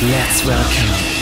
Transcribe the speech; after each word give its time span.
let's 0.00 0.44
welcome 0.44 1.17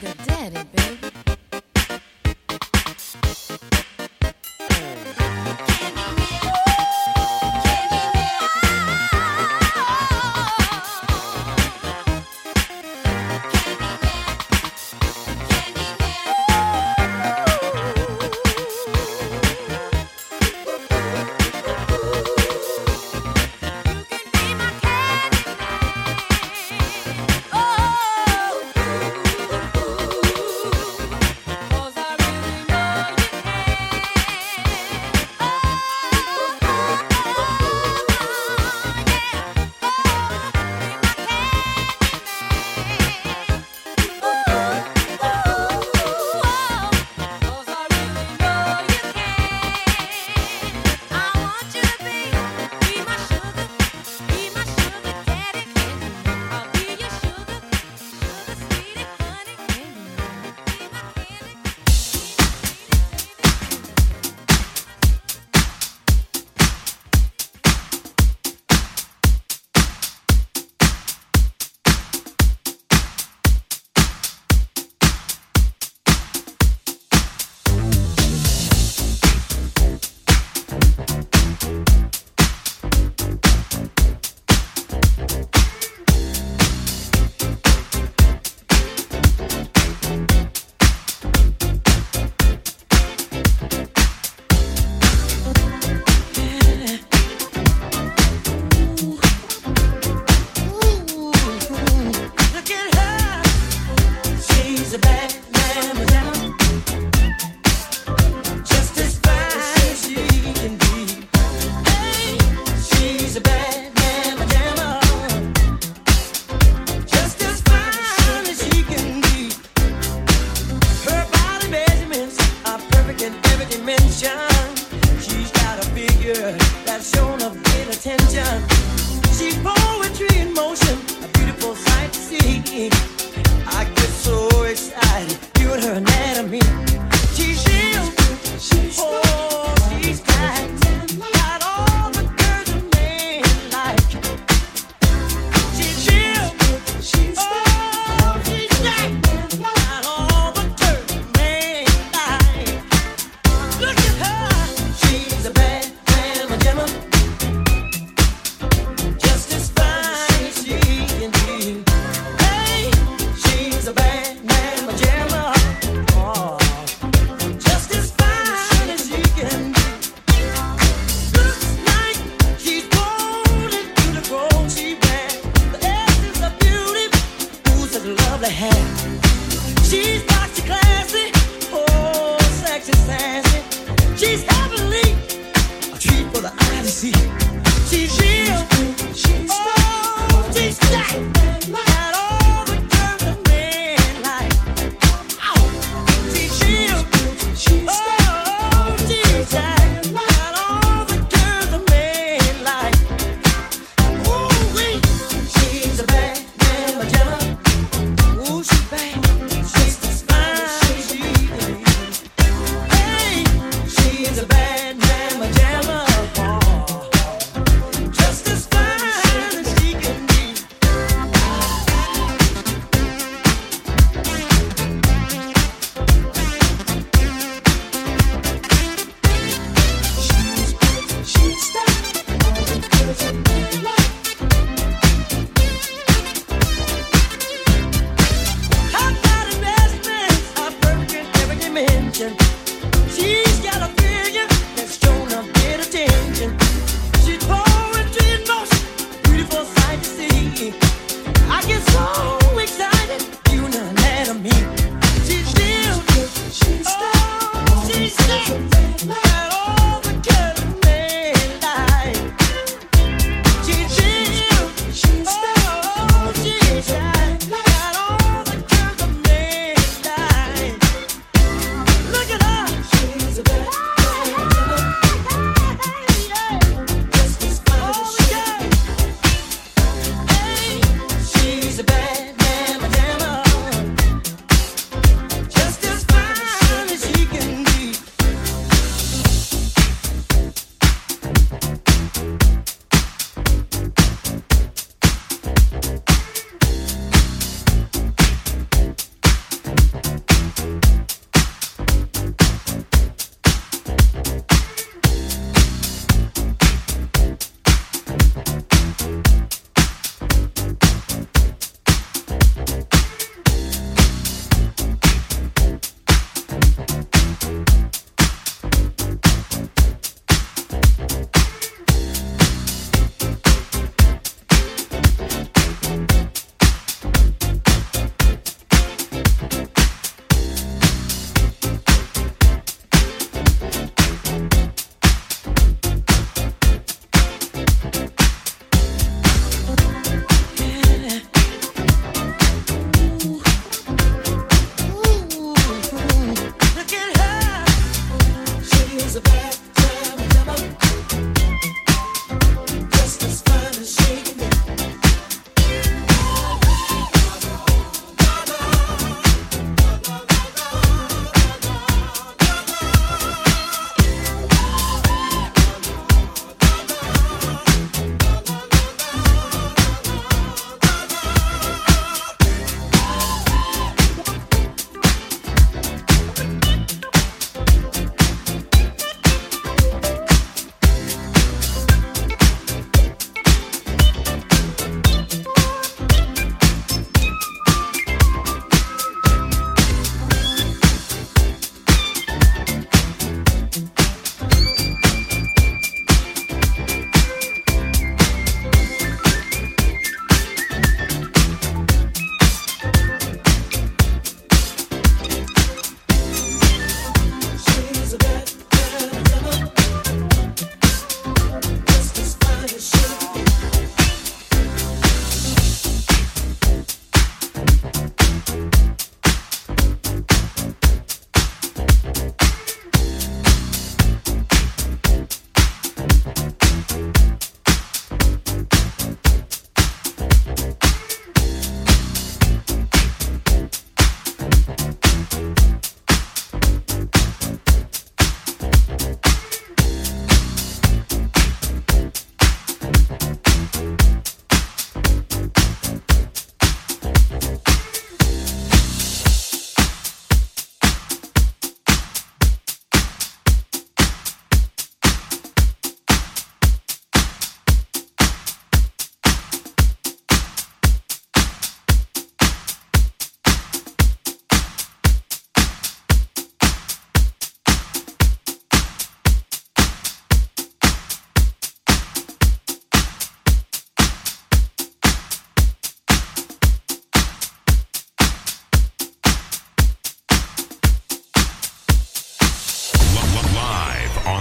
The 0.00 0.14
daddy, 0.24 0.64
baby. 0.74 1.39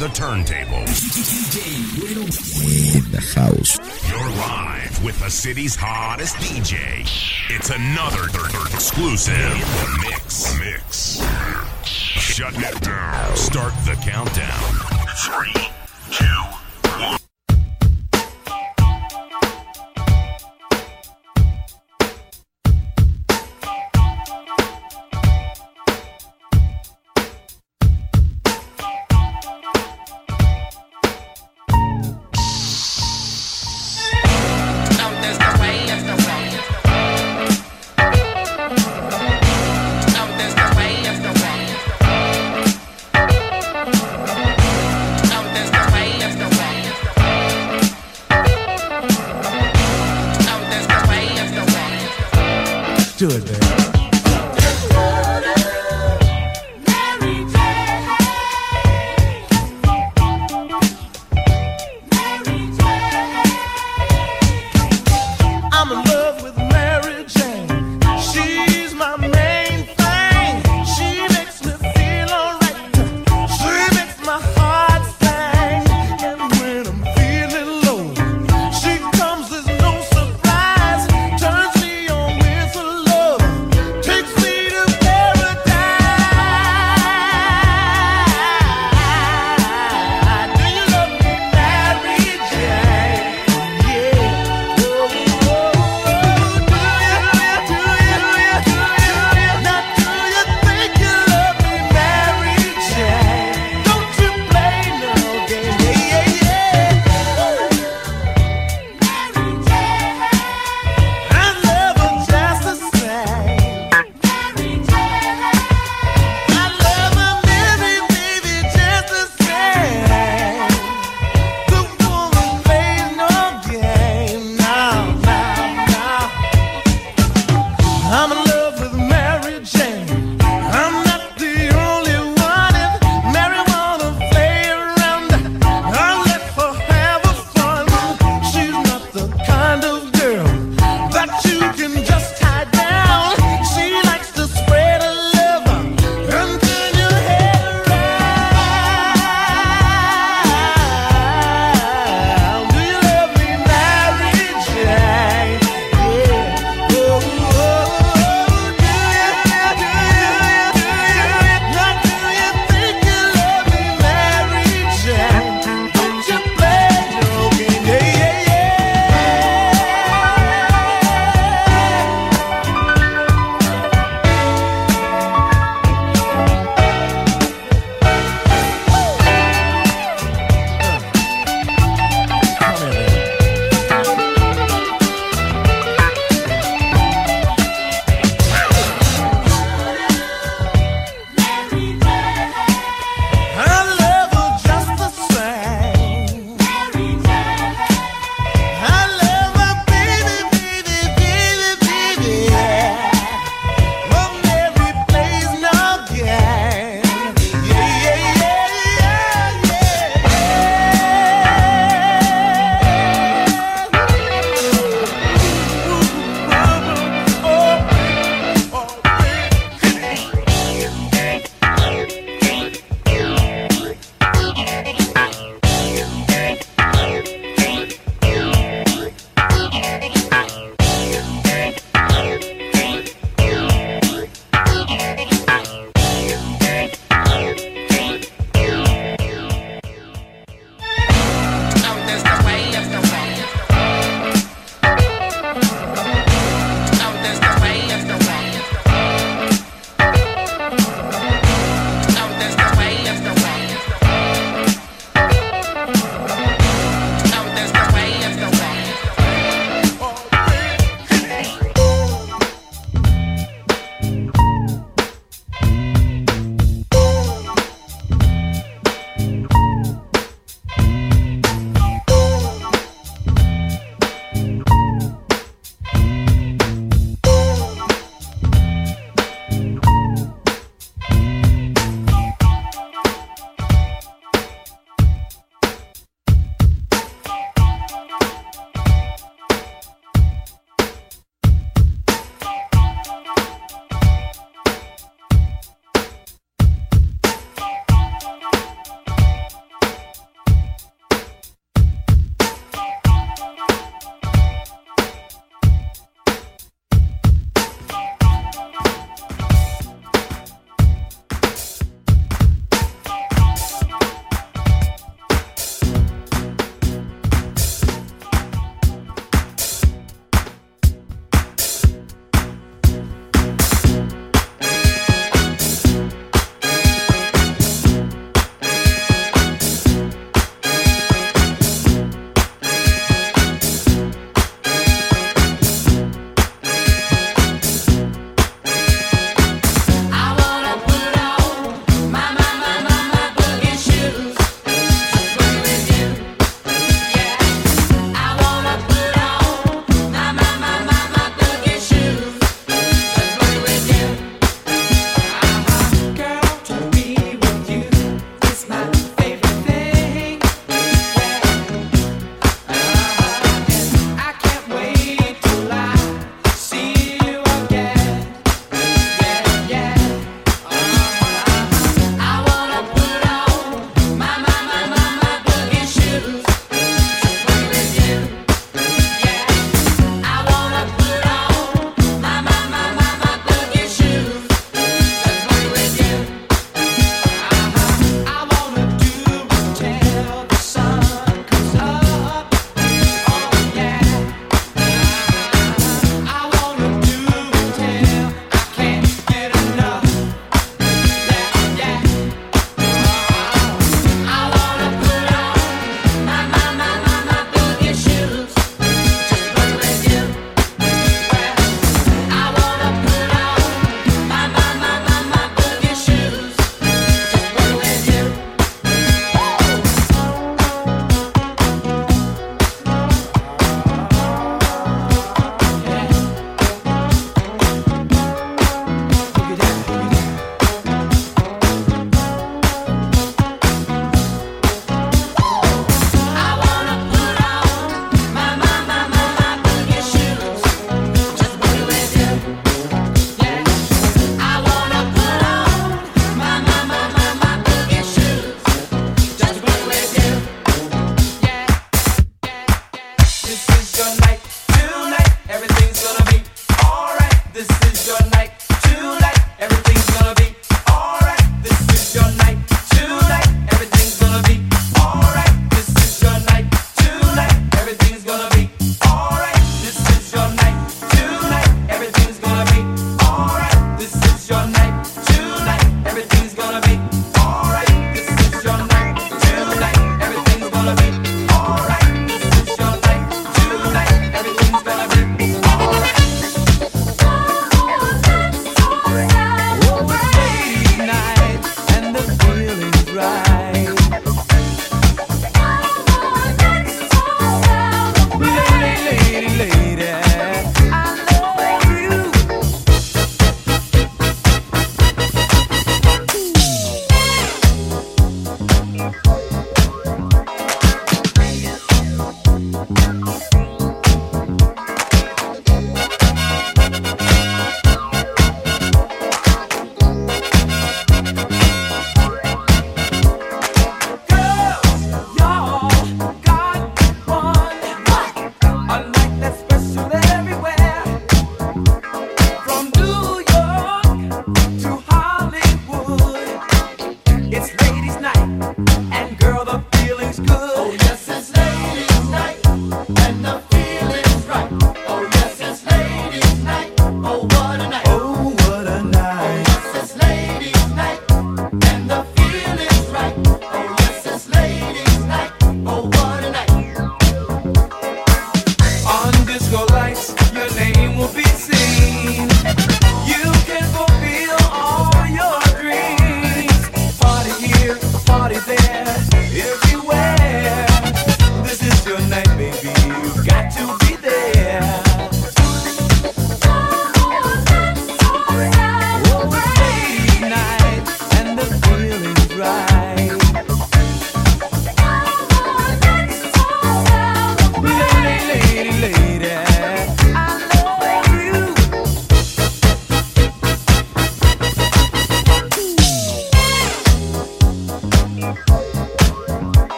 The 0.00 0.08
turntable. 0.08 0.80
In 2.64 3.04
the 3.12 3.20
house. 3.36 3.76
You're 4.08 4.30
live 4.30 5.04
with 5.04 5.20
the 5.20 5.28
city's 5.28 5.76
hottest 5.76 6.36
DJ. 6.36 7.04
It's 7.50 7.68
another 7.68 8.24
exclusive 8.72 9.36
mix. 10.00 10.58
Mix. 10.58 11.20
Shutting 11.84 12.62
it 12.62 12.80
down. 12.80 13.36
Start 13.36 13.74
the 13.84 13.94
countdown. 14.02 14.72
Three, 15.18 15.69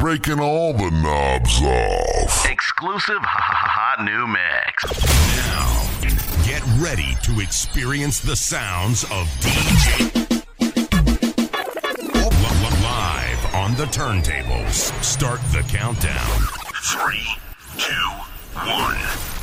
breaking 0.00 0.40
all 0.40 0.72
the 0.72 0.90
knobs 0.90 1.60
off. 1.60 2.50
Exclusive 2.50 3.18
hot 3.20 4.02
new 4.02 4.26
mix. 4.26 4.84
Now, 5.36 6.42
get 6.42 6.62
ready 6.80 7.14
to 7.22 7.40
experience 7.40 8.18
the 8.18 8.34
sounds 8.34 9.04
of 9.04 9.28
DJ. 9.40 10.16
Live 12.82 13.54
on 13.54 13.74
the 13.74 13.84
turntables. 13.92 14.90
Start 15.04 15.40
the 15.52 15.62
countdown. 15.68 16.40
Three, 16.82 17.26
two, 17.76 17.92
one. 18.54 19.39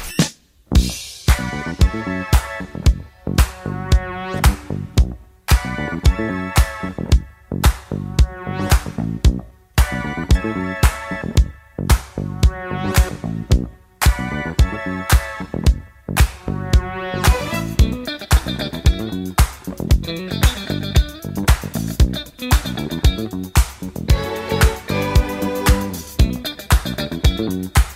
Mm-hmm. 27.38 27.87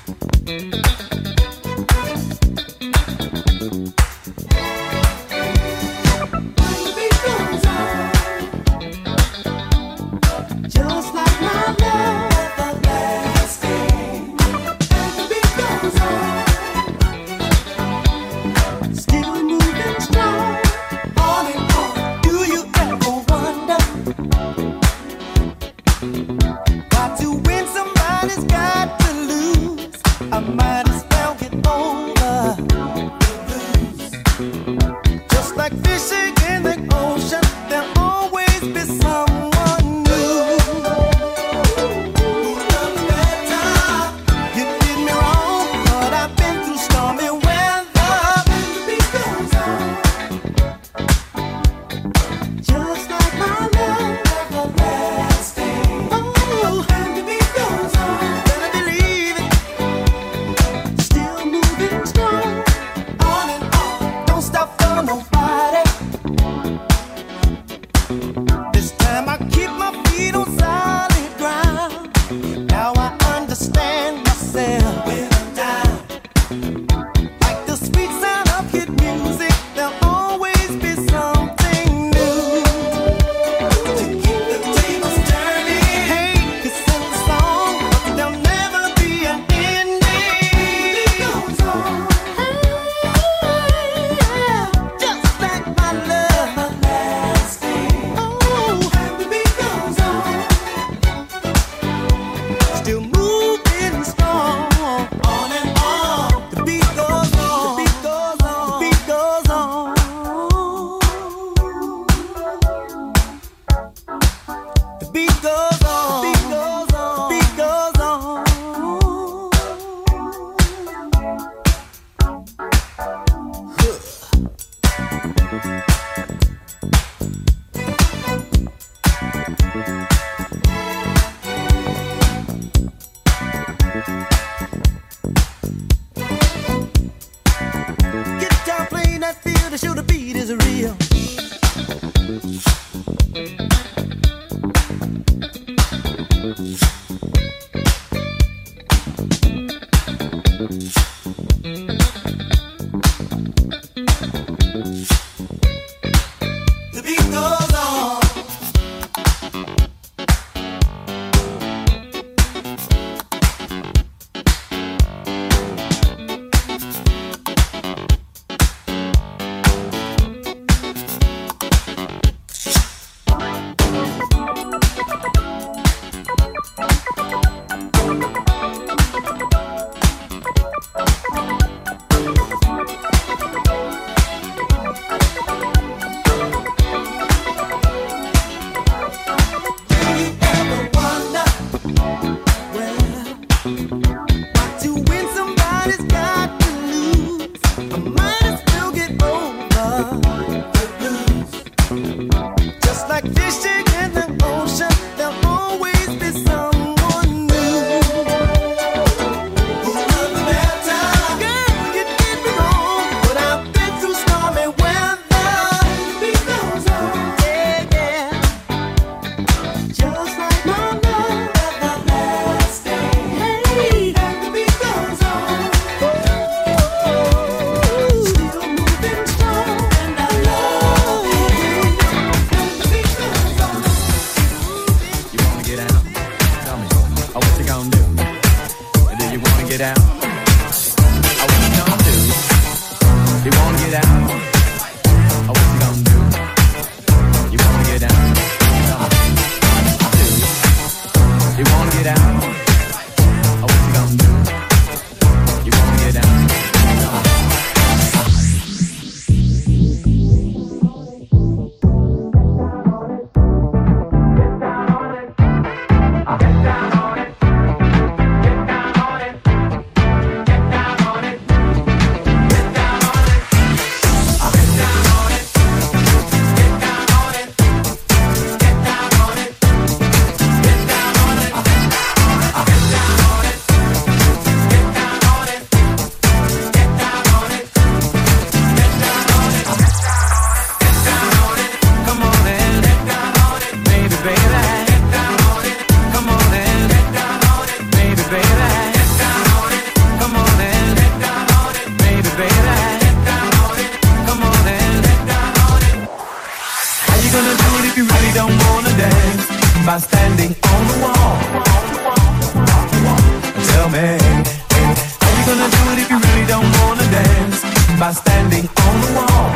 by 318.02 318.12
standing 318.12 318.66
on 318.66 318.72
oh, 318.80 319.06
the 319.06 319.16
wall. 319.16 319.51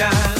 sunshine. 0.00 0.39